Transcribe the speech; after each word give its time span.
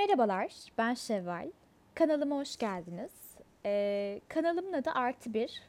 Merhabalar, 0.00 0.52
ben 0.78 0.94
Şevval. 0.94 1.50
Kanalıma 1.94 2.36
hoş 2.36 2.56
geldiniz. 2.56 3.10
Ee, 3.66 4.20
kanalımın 4.28 4.72
adı 4.72 4.90
Artı 4.90 5.34
Bir. 5.34 5.62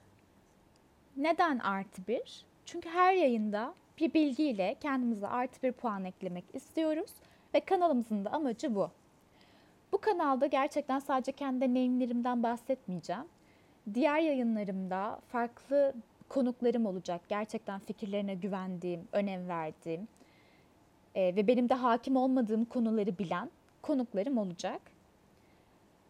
Neden 1.18 1.60
Artı 1.60 2.08
Bir? 2.08 2.46
Çünkü 2.66 2.90
her 2.90 3.14
yayında 3.14 3.74
bir 3.98 4.14
bilgiyle 4.14 4.76
kendimize 4.82 5.28
artı 5.28 5.62
bir 5.64 5.72
puan 5.72 6.06
eklemek 6.06 6.44
istiyoruz 6.54 7.12
ve 7.54 7.60
kanalımızın 7.60 8.26
da 8.26 8.30
amacı 8.30 8.76
bu. 8.76 8.92
Bu 9.92 9.98
kanalda 9.98 10.46
gerçekten 10.46 11.00
sadece 11.00 11.32
kendi 11.32 11.62
deneyimlerimden 11.62 12.44
bahsetmeyeceğim. 12.44 13.26
Diğer 13.94 14.20
yayınlarımda 14.20 15.20
farklı 15.28 15.94
konuklarım 16.30 16.86
olacak. 16.86 17.22
Gerçekten 17.30 17.80
fikirlerine 17.80 18.36
güvendiğim, 18.36 19.08
önem 19.12 19.48
verdiğim 19.48 20.08
e, 21.16 21.36
ve 21.36 21.48
benim 21.48 21.70
de 21.70 21.74
hakim 21.74 22.16
olmadığım 22.16 22.66
konuları 22.66 23.18
bilen 23.18 23.50
konuklarım 23.82 24.38
olacak. 24.38 24.82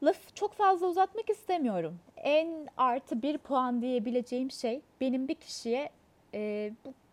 Laf 0.03 0.35
çok 0.35 0.53
fazla 0.53 0.87
uzatmak 0.87 1.29
istemiyorum. 1.29 1.99
En 2.17 2.67
artı 2.77 3.21
bir 3.21 3.37
puan 3.37 3.81
diyebileceğim 3.81 4.51
şey 4.51 4.81
benim 5.01 5.27
bir 5.27 5.35
kişiye 5.35 5.89
e, 6.33 6.71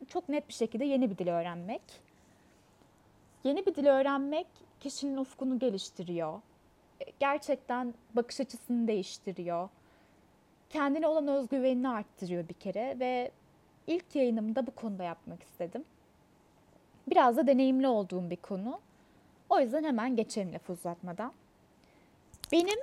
çok 0.08 0.28
net 0.28 0.48
bir 0.48 0.54
şekilde 0.54 0.84
yeni 0.84 1.10
bir 1.10 1.18
dil 1.18 1.28
öğrenmek. 1.28 1.82
Yeni 3.44 3.66
bir 3.66 3.74
dil 3.74 3.86
öğrenmek 3.86 4.46
kişinin 4.80 5.16
ufkunu 5.16 5.58
geliştiriyor. 5.58 6.40
E, 7.00 7.04
Gerçekten 7.20 7.94
bakış 8.14 8.40
açısını 8.40 8.88
değiştiriyor. 8.88 9.68
Kendine 10.70 11.06
olan 11.06 11.28
özgüvenini 11.28 11.88
arttırıyor 11.88 12.48
bir 12.48 12.54
kere 12.54 12.96
ve 13.00 13.30
ilk 13.86 14.16
yayınımı 14.16 14.56
da 14.56 14.66
bu 14.66 14.70
konuda 14.70 15.04
yapmak 15.04 15.42
istedim. 15.42 15.84
Biraz 17.10 17.36
da 17.36 17.46
deneyimli 17.46 17.88
olduğum 17.88 18.30
bir 18.30 18.36
konu. 18.36 18.80
O 19.48 19.60
yüzden 19.60 19.84
hemen 19.84 20.16
geçelim 20.16 20.52
lafı 20.52 20.72
uzatmadan. 20.72 21.32
Benim 22.52 22.78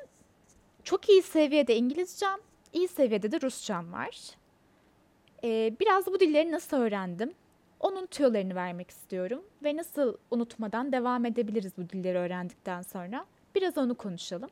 çok 0.83 1.09
iyi 1.09 1.21
seviyede 1.21 1.75
İngilizcem, 1.75 2.39
iyi 2.73 2.87
seviyede 2.87 3.31
de 3.31 3.41
Rusçam 3.41 3.93
var. 3.93 4.19
Ee, 5.43 5.73
biraz 5.79 6.07
bu 6.07 6.19
dilleri 6.19 6.51
nasıl 6.51 6.77
öğrendim? 6.77 7.33
Onun 7.79 8.05
tüyolarını 8.05 8.55
vermek 8.55 8.89
istiyorum 8.91 9.43
ve 9.63 9.77
nasıl 9.77 10.17
unutmadan 10.31 10.91
devam 10.91 11.25
edebiliriz 11.25 11.71
bu 11.77 11.89
dilleri 11.89 12.17
öğrendikten 12.17 12.81
sonra. 12.81 13.25
Biraz 13.55 13.77
onu 13.77 13.95
konuşalım. 13.95 14.49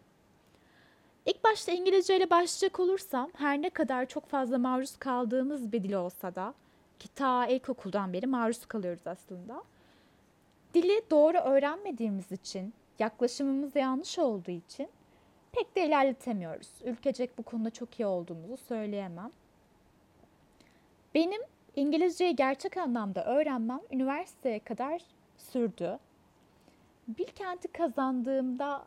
İlk 1.25 1.43
başta 1.43 1.71
İngilizce 1.71 2.17
ile 2.17 2.29
başlayacak 2.29 2.79
olursam 2.79 3.31
her 3.37 3.61
ne 3.61 3.69
kadar 3.69 4.05
çok 4.05 4.27
fazla 4.29 4.57
maruz 4.57 4.97
kaldığımız 4.97 5.71
bir 5.71 5.83
dil 5.83 5.93
olsa 5.93 6.35
da 6.35 6.53
ki 6.99 7.07
ta 7.15 7.47
ilkokuldan 7.47 8.13
beri 8.13 8.27
maruz 8.27 8.65
kalıyoruz 8.65 9.07
aslında. 9.07 9.63
Dili 10.73 11.01
doğru 11.11 11.37
öğrenmediğimiz 11.37 12.31
için, 12.31 12.73
yaklaşımımız 12.99 13.75
yanlış 13.75 14.19
olduğu 14.19 14.51
için 14.51 14.89
pek 15.51 15.75
de 15.75 15.85
ilerletemiyoruz. 15.85 16.69
Ülkecek 16.83 17.37
bu 17.37 17.43
konuda 17.43 17.69
çok 17.69 17.99
iyi 17.99 18.05
olduğumuzu 18.05 18.57
söyleyemem. 18.57 19.31
Benim 21.15 21.41
İngilizceyi 21.75 22.35
gerçek 22.35 22.77
anlamda 22.77 23.25
öğrenmem 23.25 23.81
üniversiteye 23.91 24.59
kadar 24.59 25.01
sürdü. 25.37 25.99
Bilkent'i 27.07 27.67
kazandığımda 27.67 28.83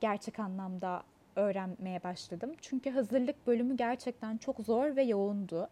gerçek 0.00 0.38
anlamda 0.38 1.02
öğrenmeye 1.36 2.02
başladım. 2.02 2.52
Çünkü 2.60 2.90
hazırlık 2.90 3.46
bölümü 3.46 3.76
gerçekten 3.76 4.36
çok 4.36 4.60
zor 4.60 4.96
ve 4.96 5.02
yoğundu. 5.02 5.68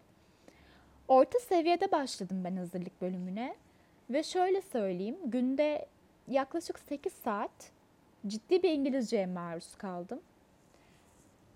Orta 1.07 1.39
seviyede 1.39 1.91
başladım 1.91 2.41
ben 2.43 2.55
hazırlık 2.55 3.01
bölümüne 3.01 3.55
ve 4.09 4.23
şöyle 4.23 4.61
söyleyeyim, 4.61 5.17
günde 5.25 5.85
yaklaşık 6.27 6.79
8 6.79 7.13
saat 7.13 7.71
ciddi 8.27 8.63
bir 8.63 8.71
İngilizceye 8.71 9.25
maruz 9.25 9.75
kaldım. 9.75 10.19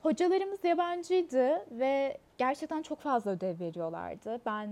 Hocalarımız 0.01 0.63
yabancıydı 0.63 1.79
ve 1.79 2.17
gerçekten 2.37 2.81
çok 2.81 2.99
fazla 2.99 3.31
ödev 3.31 3.59
veriyorlardı. 3.59 4.41
Ben 4.45 4.69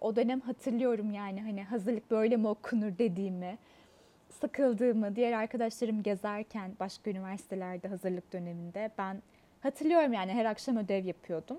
o 0.00 0.16
dönem 0.16 0.40
hatırlıyorum 0.40 1.12
yani 1.12 1.42
hani 1.42 1.64
hazırlık 1.64 2.10
böyle 2.10 2.36
mi 2.36 2.48
okunur 2.48 2.98
dediğimi, 2.98 3.58
sıkıldığımı, 4.40 5.16
diğer 5.16 5.32
arkadaşlarım 5.32 6.02
gezerken 6.02 6.72
başka 6.80 7.10
üniversitelerde 7.10 7.88
hazırlık 7.88 8.32
döneminde 8.32 8.90
ben 8.98 9.22
hatırlıyorum 9.60 10.12
yani 10.12 10.32
her 10.32 10.44
akşam 10.44 10.76
ödev 10.76 11.04
yapıyordum. 11.04 11.58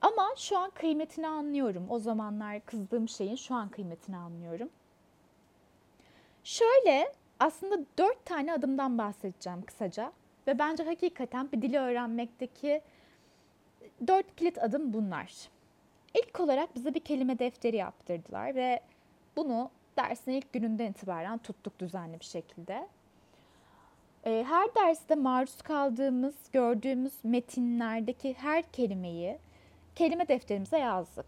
Ama 0.00 0.28
şu 0.36 0.58
an 0.58 0.70
kıymetini 0.70 1.28
anlıyorum. 1.28 1.86
O 1.88 1.98
zamanlar 1.98 2.60
kızdığım 2.60 3.08
şeyin 3.08 3.36
şu 3.36 3.54
an 3.54 3.68
kıymetini 3.68 4.16
anlıyorum. 4.16 4.68
Şöyle 6.44 7.12
aslında 7.40 7.78
dört 7.98 8.24
tane 8.24 8.52
adımdan 8.52 8.98
bahsedeceğim 8.98 9.62
kısaca. 9.62 10.12
Ve 10.46 10.58
bence 10.58 10.84
hakikaten 10.84 11.52
bir 11.52 11.62
dili 11.62 11.78
öğrenmekteki 11.78 12.82
dört 14.06 14.36
kilit 14.36 14.62
adım 14.62 14.92
bunlar. 14.92 15.48
İlk 16.14 16.40
olarak 16.40 16.74
bize 16.74 16.94
bir 16.94 17.00
kelime 17.00 17.38
defteri 17.38 17.76
yaptırdılar 17.76 18.54
ve 18.54 18.80
bunu 19.36 19.70
dersin 19.96 20.32
ilk 20.32 20.52
gününden 20.52 20.90
itibaren 20.90 21.38
tuttuk 21.38 21.78
düzenli 21.78 22.20
bir 22.20 22.24
şekilde. 22.24 22.88
Ee, 24.24 24.44
Her 24.48 24.74
derste 24.74 25.14
maruz 25.14 25.62
kaldığımız, 25.62 26.34
gördüğümüz 26.52 27.12
metinlerdeki 27.24 28.34
her 28.34 28.62
kelimeyi 28.62 29.38
kelime 29.98 30.28
defterimize 30.28 30.78
yazdık. 30.78 31.26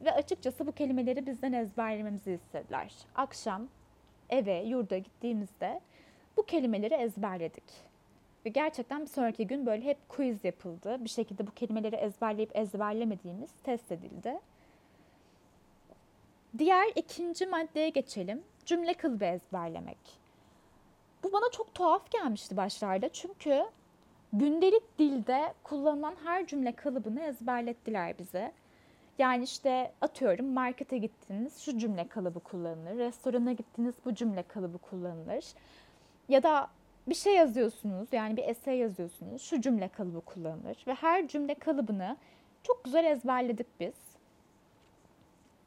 Ve 0.00 0.12
açıkçası 0.12 0.66
bu 0.66 0.72
kelimeleri 0.72 1.26
bizden 1.26 1.52
ezberlememizi 1.52 2.32
istediler. 2.32 2.92
Akşam 3.14 3.68
eve, 4.30 4.62
yurda 4.62 4.98
gittiğimizde 4.98 5.80
bu 6.36 6.46
kelimeleri 6.46 6.94
ezberledik. 6.94 7.64
Ve 8.46 8.50
gerçekten 8.50 9.00
bir 9.00 9.06
sonraki 9.06 9.46
gün 9.46 9.66
böyle 9.66 9.84
hep 9.84 10.08
quiz 10.08 10.44
yapıldı. 10.44 11.04
Bir 11.04 11.08
şekilde 11.08 11.46
bu 11.46 11.50
kelimeleri 11.50 11.96
ezberleyip 11.96 12.56
ezberlemediğimiz 12.56 13.50
test 13.64 13.92
edildi. 13.92 14.38
Diğer 16.58 16.86
ikinci 16.96 17.46
maddeye 17.46 17.88
geçelim. 17.88 18.42
Cümle 18.64 18.94
kılıbı 18.94 19.24
ezberlemek. 19.24 19.98
Bu 21.22 21.32
bana 21.32 21.50
çok 21.52 21.74
tuhaf 21.74 22.10
gelmişti 22.10 22.56
başlarda. 22.56 23.08
Çünkü 23.08 23.64
gündelik 24.32 24.98
dilde 24.98 25.54
kullanılan 25.62 26.14
her 26.24 26.46
cümle 26.46 26.72
kalıbını 26.72 27.20
ezberlettiler 27.20 28.18
bize. 28.18 28.52
Yani 29.18 29.44
işte 29.44 29.92
atıyorum 30.00 30.46
markete 30.46 30.98
gittiniz 30.98 31.58
şu 31.58 31.78
cümle 31.78 32.08
kalıbı 32.08 32.40
kullanılır. 32.40 32.98
Restorana 32.98 33.52
gittiniz 33.52 33.94
bu 34.04 34.14
cümle 34.14 34.42
kalıbı 34.42 34.78
kullanılır. 34.78 35.44
Ya 36.28 36.42
da 36.42 36.68
bir 37.08 37.14
şey 37.14 37.34
yazıyorsunuz 37.34 38.08
yani 38.12 38.36
bir 38.36 38.44
essay 38.44 38.76
yazıyorsunuz 38.76 39.42
şu 39.42 39.60
cümle 39.60 39.88
kalıbı 39.88 40.20
kullanılır. 40.20 40.76
Ve 40.86 40.94
her 40.94 41.28
cümle 41.28 41.54
kalıbını 41.54 42.16
çok 42.62 42.84
güzel 42.84 43.04
ezberledik 43.04 43.66
biz. 43.80 43.94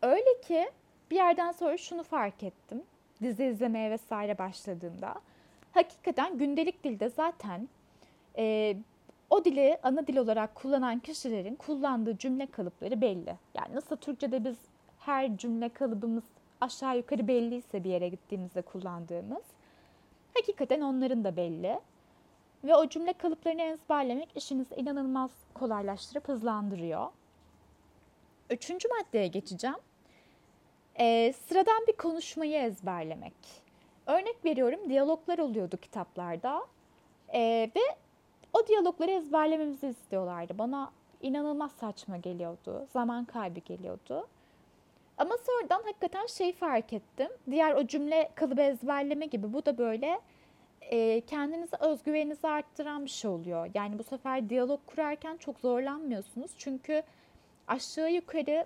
Öyle 0.02 0.42
ki 0.42 0.72
bir 1.12 1.16
yerden 1.16 1.52
sonra 1.52 1.78
şunu 1.78 2.04
fark 2.04 2.44
ettim. 2.44 2.84
Dizi 3.22 3.46
izlemeye 3.46 3.92
vesaire 3.92 4.38
başladığımda. 4.38 5.16
Hakikaten 5.72 6.38
gündelik 6.38 6.84
dilde 6.84 7.10
zaten 7.10 7.70
e, 8.38 8.78
o 9.30 9.46
dili 9.46 9.78
ana 9.84 10.08
dil 10.08 10.18
olarak 10.18 10.56
kullanan 10.56 11.00
kişilerin 11.00 11.56
kullandığı 11.56 12.18
cümle 12.18 12.46
kalıpları 12.46 13.02
belli. 13.02 13.36
Yani 13.56 13.76
nasıl 13.76 13.96
Türkçe'de 13.96 14.46
biz 14.46 14.58
her 15.00 15.38
cümle 15.38 15.70
kalıbımız 15.70 16.24
aşağı 16.62 16.98
yukarı 16.98 17.28
belliyse 17.28 17.84
bir 17.84 17.90
yere 17.90 18.10
gittiğimizde 18.10 18.62
kullandığımız, 18.62 19.44
hakikaten 20.34 20.82
onların 20.82 21.24
da 21.24 21.36
belli. 21.36 21.80
Ve 22.64 22.76
o 22.76 22.90
cümle 22.90 23.14
kalıplarını 23.14 23.62
ezberlemek 23.62 24.30
işinizi 24.36 24.76
inanılmaz 24.76 25.32
kolaylaştırıp 25.54 26.28
hızlandırıyor. 26.28 27.08
Üçüncü 28.50 28.88
maddeye 28.88 29.28
geçeceğim. 29.28 29.76
Ee, 31.00 31.34
sıradan 31.48 31.88
bir 31.88 31.94
konuşmayı 31.94 32.58
ezberlemek. 32.58 33.34
Örnek 34.08 34.46
veriyorum 34.46 34.90
diyaloglar 34.90 35.40
oluyordu 35.40 35.78
kitaplarda. 35.78 36.66
Ee, 37.34 37.72
ve 37.76 37.82
o 38.54 38.68
diyalogları 38.68 39.12
ezberlememizi 39.12 39.88
istiyorlardı. 39.88 40.58
Bana 40.58 40.92
inanılmaz 41.22 41.72
saçma 41.72 42.18
geliyordu. 42.18 42.88
Zaman 42.94 43.26
kaybı 43.26 43.60
geliyordu. 43.60 44.28
Ama 45.18 45.38
sonradan 45.38 45.84
hakikaten 45.84 46.26
şey 46.26 46.54
fark 46.54 46.94
ettim. 46.94 47.30
Diğer 47.52 47.76
o 47.76 47.88
cümle 47.88 48.30
kalıbı 48.36 48.62
ezberleme 48.62 49.26
gibi 49.26 49.54
bu 49.54 49.66
da 49.66 49.78
böyle 49.78 50.20
e, 50.82 51.22
kendinize 51.22 51.78
özgüveninizi 51.80 52.48
arttıran 52.48 53.06
bir 53.06 53.10
şey 53.10 53.32
oluyor. 53.32 53.70
Yani 53.74 54.00
bu 54.00 54.04
sefer 54.04 54.50
diyalog 54.50 54.80
kurarken 54.86 55.38
çok 55.38 55.60
zorlanmıyorsunuz. 55.60 56.52
Çünkü 56.58 57.04
aşağı 57.68 58.12
yukarı 58.12 58.66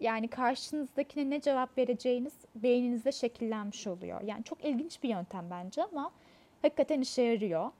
yani 0.00 0.28
karşınızdakine 0.28 1.30
ne 1.30 1.40
cevap 1.40 1.78
vereceğiniz 1.78 2.32
beyninizde 2.54 3.12
şekillenmiş 3.12 3.86
oluyor. 3.86 4.20
Yani 4.20 4.44
çok 4.44 4.64
ilginç 4.64 5.02
bir 5.02 5.08
yöntem 5.08 5.46
bence 5.50 5.84
ama 5.84 6.10
hakikaten 6.62 7.00
işe 7.00 7.22
yarıyor. 7.22 7.70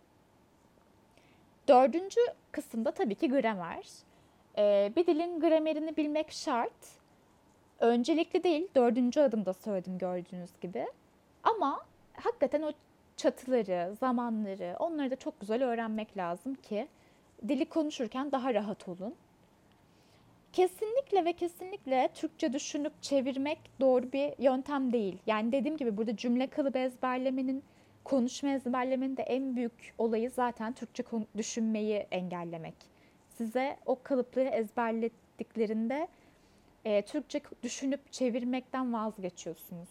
Dördüncü 1.69 2.21
kısımda 2.53 2.91
tabii 2.91 3.15
ki 3.15 3.29
gramer. 3.29 3.85
Ee, 4.59 4.93
bir 4.97 5.07
dilin 5.07 5.41
gramerini 5.41 5.97
bilmek 5.97 6.33
şart. 6.33 7.05
Öncelikli 7.81 8.45
değil, 8.45 8.69
dördüncü 8.75 9.21
adımda 9.21 9.53
söyledim 9.53 9.99
gördüğünüz 9.99 10.51
gibi. 10.61 10.87
Ama 11.43 11.81
hakikaten 12.13 12.63
o 12.63 12.73
çatıları, 13.17 13.95
zamanları 14.01 14.77
onları 14.79 15.11
da 15.11 15.17
çok 15.17 15.41
güzel 15.41 15.65
öğrenmek 15.65 16.17
lazım 16.17 16.55
ki 16.55 16.89
dili 17.49 17.65
konuşurken 17.65 18.33
daha 18.33 18.55
rahat 18.55 18.89
olun. 18.89 19.15
Kesinlikle 20.53 21.25
ve 21.25 21.33
kesinlikle 21.33 22.09
Türkçe 22.15 22.53
düşünüp 22.53 23.03
çevirmek 23.03 23.59
doğru 23.81 24.13
bir 24.13 24.35
yöntem 24.39 24.93
değil. 24.93 25.19
Yani 25.27 25.53
dediğim 25.53 25.77
gibi 25.77 25.97
burada 25.97 26.17
cümle 26.17 26.47
kalıbı 26.47 26.79
ezberlemenin, 26.79 27.63
konuşma 28.05 28.51
ezberlemenin 28.51 29.17
de 29.17 29.23
en 29.23 29.57
büyük 29.57 29.95
olayı 29.99 30.31
zaten 30.31 30.73
Türkçe 30.73 31.05
düşünmeyi 31.37 31.97
engellemek. 31.97 32.75
Size 33.29 33.77
o 33.87 34.03
kalıpları 34.03 34.49
ezberlettiklerinde 34.49 36.09
e, 36.85 37.03
Türkçe 37.03 37.41
düşünüp 37.63 38.13
çevirmekten 38.13 38.93
vazgeçiyorsunuz. 38.93 39.89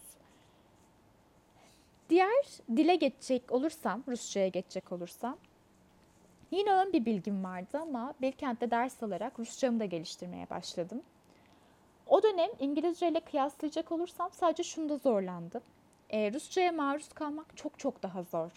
Diğer 2.10 2.44
dile 2.76 2.96
geçecek 2.96 3.52
olursam, 3.52 4.02
Rusça'ya 4.08 4.48
geçecek 4.48 4.92
olursam, 4.92 5.38
yine 6.50 6.72
ön 6.72 6.92
bir 6.92 7.04
bilgim 7.04 7.44
vardı 7.44 7.78
ama 7.78 8.14
Bilkent'te 8.22 8.70
ders 8.70 9.02
alarak 9.02 9.38
Rusçamı 9.38 9.80
da 9.80 9.84
geliştirmeye 9.84 10.50
başladım. 10.50 11.02
O 12.06 12.22
dönem 12.22 12.50
İngilizce 12.60 13.08
ile 13.08 13.20
kıyaslayacak 13.20 13.92
olursam 13.92 14.30
sadece 14.32 14.62
şunda 14.62 14.96
zorlandım. 14.96 15.62
Ee, 16.14 16.32
Rusça'ya 16.34 16.72
maruz 16.72 17.08
kalmak 17.08 17.56
çok 17.56 17.78
çok 17.78 18.02
daha 18.02 18.22
zor. 18.22 18.50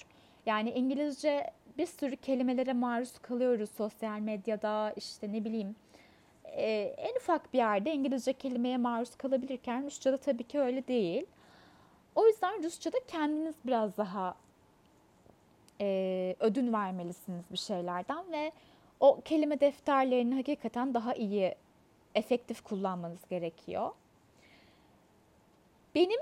Yani 0.46 0.70
İngilizce 0.72 1.52
bir 1.78 1.86
sürü 1.86 2.16
kelimelere 2.16 2.74
maruz 2.74 3.20
kalıyoruz 3.20 3.70
sosyal 3.78 4.20
medyada 4.20 4.94
işte 4.96 5.34
ne 5.34 5.46
bileyim. 5.46 5.76
Ee, 6.46 6.96
en 6.98 7.16
ufak 7.16 7.54
bir 7.54 7.58
yerde 7.58 7.94
İngilizce 7.94 8.34
kelimeye 8.34 8.78
maruz 8.78 9.16
kalabilirken 9.16 9.86
Rusça'da 9.86 10.18
tabii 10.18 10.44
ki 10.44 10.60
öyle 10.60 10.88
değil. 10.88 11.26
O 12.16 12.28
yüzden 12.28 12.64
Rusça'da 12.64 12.98
kendiniz 13.08 13.56
biraz 13.66 13.98
daha 13.98 14.36
e, 15.82 16.36
ödün 16.40 16.74
vermelisiniz 16.74 17.46
bir 17.52 17.58
şeylerden 17.58 18.32
ve 18.32 18.52
o 19.00 19.22
kelime 19.22 19.60
defterlerini 19.60 20.36
hakikaten 20.36 20.94
daha 20.94 21.14
iyi, 21.14 21.56
efektif 22.16 22.62
kullanmanız 22.62 23.28
gerekiyor. 23.30 23.92
Benim 25.96 26.20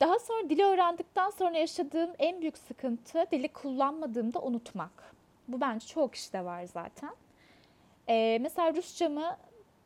daha 0.00 0.18
sonra 0.18 0.50
dili 0.50 0.64
öğrendikten 0.64 1.30
sonra 1.30 1.58
yaşadığım 1.58 2.10
en 2.18 2.40
büyük 2.40 2.58
sıkıntı 2.58 3.26
dili 3.32 3.48
kullanmadığımda 3.48 4.42
unutmak. 4.42 5.14
Bu 5.48 5.60
bence 5.60 5.86
çok 5.86 6.12
kişide 6.12 6.44
var 6.44 6.64
zaten. 6.64 7.14
Ee, 8.08 8.38
mesela 8.40 8.74
Rusçamı 8.74 9.36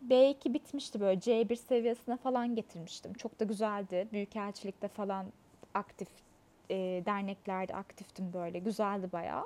B2 0.09 0.55
bitmişti 0.55 1.01
böyle 1.01 1.21
C1 1.21 1.57
seviyesine 1.57 2.17
falan 2.17 2.55
getirmiştim. 2.55 3.15
Çok 3.15 3.41
da 3.41 3.45
güzeldi. 3.45 4.09
Büyükelçilikte 4.13 4.89
falan 4.89 5.27
aktif 5.75 6.09
e, 6.71 6.77
derneklerde 7.07 7.75
aktiftim 7.75 8.33
böyle. 8.33 8.59
Güzeldi 8.59 9.09
bayağı. 9.13 9.45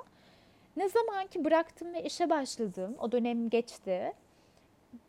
Ne 0.77 0.89
zaman 0.89 1.27
ki 1.27 1.45
bıraktım 1.45 1.93
ve 1.93 2.03
işe 2.03 2.29
başladım. 2.29 2.95
O 2.99 3.11
dönem 3.11 3.49
geçti. 3.49 4.13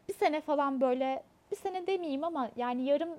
Bir 0.08 0.14
sene 0.14 0.40
falan 0.40 0.80
böyle 0.80 1.22
bir 1.50 1.56
sene 1.56 1.86
demeyeyim 1.86 2.24
ama 2.24 2.50
yani 2.56 2.84
yarım 2.84 3.10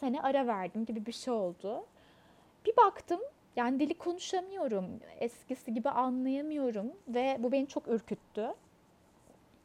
sene 0.00 0.22
ara 0.22 0.46
verdim 0.46 0.84
gibi 0.84 1.06
bir 1.06 1.12
şey 1.12 1.34
oldu. 1.34 1.86
Bir 2.66 2.76
baktım 2.76 3.20
yani 3.56 3.80
dili 3.80 3.94
konuşamıyorum. 3.94 4.86
Eskisi 5.20 5.74
gibi 5.74 5.90
anlayamıyorum 5.90 6.92
ve 7.08 7.36
bu 7.38 7.52
beni 7.52 7.68
çok 7.68 7.88
ürküttü. 7.88 8.54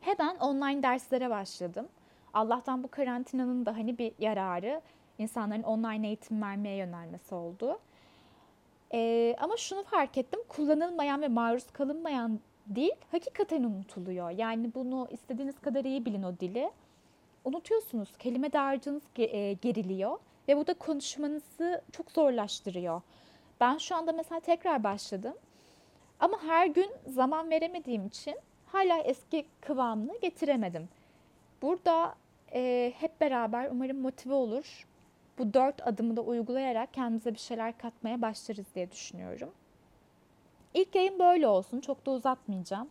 Hemen 0.01 0.35
online 0.35 0.83
derslere 0.83 1.29
başladım. 1.29 1.87
Allah'tan 2.33 2.83
bu 2.83 2.87
karantinanın 2.87 3.65
da 3.65 3.77
hani 3.77 3.97
bir 3.97 4.11
yararı 4.19 4.81
insanların 5.17 5.63
online 5.63 6.07
eğitim 6.07 6.41
vermeye 6.41 6.75
yönelmesi 6.75 7.35
oldu. 7.35 7.79
Ee, 8.93 9.35
ama 9.39 9.57
şunu 9.57 9.83
fark 9.83 10.17
ettim, 10.17 10.39
kullanılmayan 10.47 11.21
ve 11.21 11.27
maruz 11.27 11.71
kalınmayan 11.71 12.39
dil 12.75 12.91
hakikaten 13.11 13.63
unutuluyor. 13.63 14.29
Yani 14.29 14.73
bunu 14.75 15.07
istediğiniz 15.11 15.59
kadar 15.59 15.85
iyi 15.85 16.05
bilin 16.05 16.23
o 16.23 16.39
dili. 16.39 16.71
Unutuyorsunuz, 17.45 18.17
kelime 18.19 18.53
dağarcığınız 18.53 19.03
e, 19.17 19.53
geriliyor 19.53 20.17
ve 20.47 20.57
bu 20.57 20.67
da 20.67 20.73
konuşmanızı 20.73 21.81
çok 21.91 22.11
zorlaştırıyor. 22.11 23.01
Ben 23.61 23.77
şu 23.77 23.95
anda 23.95 24.11
mesela 24.11 24.39
tekrar 24.39 24.83
başladım. 24.83 25.33
Ama 26.19 26.43
her 26.43 26.67
gün 26.67 26.91
zaman 27.07 27.49
veremediğim 27.49 28.07
için 28.07 28.35
hala 28.65 28.97
eski 28.97 29.45
kıvamını 29.61 30.19
getiremedim. 30.21 30.89
Burada 31.61 32.15
e, 32.53 32.93
hep 32.97 33.21
beraber 33.21 33.69
umarım 33.71 33.97
motive 33.97 34.33
olur 34.33 34.85
bu 35.37 35.53
dört 35.53 35.87
adımı 35.87 36.17
da 36.17 36.21
uygulayarak 36.21 36.93
kendimize 36.93 37.33
bir 37.33 37.39
şeyler 37.39 37.77
katmaya 37.77 38.21
başlarız 38.21 38.65
diye 38.75 38.91
düşünüyorum. 38.91 39.51
İlk 40.73 40.95
yayın 40.95 41.19
böyle 41.19 41.47
olsun. 41.47 41.79
Çok 41.79 42.05
da 42.05 42.11
uzatmayacağım. 42.11 42.89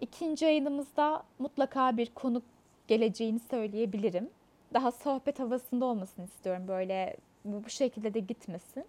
İkinci 0.00 0.44
yayınımızda 0.44 1.22
mutlaka 1.38 1.96
bir 1.96 2.10
konuk 2.14 2.42
geleceğini 2.88 3.40
söyleyebilirim. 3.40 4.30
Daha 4.74 4.92
sohbet 4.92 5.38
havasında 5.38 5.84
olmasını 5.84 6.24
istiyorum. 6.24 6.68
Böyle 6.68 7.16
bu, 7.44 7.70
şekilde 7.70 8.14
de 8.14 8.20
gitmesin. 8.20 8.84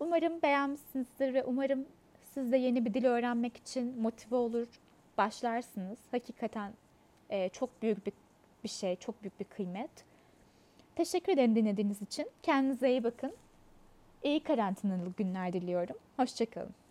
Umarım 0.00 0.42
beğenmişsinizdir 0.42 1.34
ve 1.34 1.44
umarım 1.44 1.86
siz 2.34 2.52
de 2.52 2.56
yeni 2.56 2.84
bir 2.84 2.94
dil 2.94 3.04
öğrenmek 3.04 3.56
için 3.56 4.00
motive 4.00 4.36
olur, 4.36 4.66
başlarsınız. 5.18 5.98
Hakikaten 6.10 6.72
e, 7.30 7.48
çok 7.48 7.82
büyük 7.82 8.06
bir, 8.06 8.12
bir 8.64 8.68
şey, 8.68 8.96
çok 8.96 9.22
büyük 9.22 9.40
bir 9.40 9.44
kıymet. 9.44 9.90
Teşekkür 10.96 11.32
ederim 11.32 11.56
dinlediğiniz 11.56 12.02
için. 12.02 12.30
Kendinize 12.42 12.90
iyi 12.90 13.04
bakın. 13.04 13.32
İyi 14.22 14.40
karantinalı 14.40 15.12
günler 15.16 15.52
diliyorum. 15.52 15.96
Hoşçakalın. 16.16 16.85